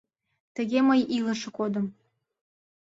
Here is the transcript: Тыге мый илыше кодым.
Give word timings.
Тыге 0.55 0.79
мый 0.89 1.01
илыше 1.17 1.49
кодым. 1.57 1.85